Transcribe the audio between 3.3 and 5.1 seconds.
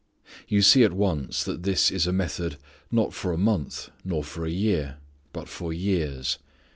a month, nor for a year,